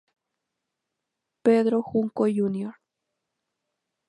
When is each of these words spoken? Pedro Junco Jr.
Pedro 1.43 1.83
Junco 1.83 2.25
Jr. 2.27 2.73